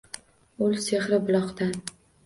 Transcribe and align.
Ul 0.67 0.73
sehrli 0.87 1.21
buloqdan. 1.29 1.75